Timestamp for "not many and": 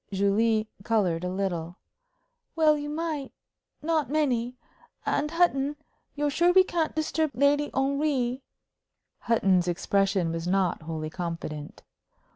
3.83-5.29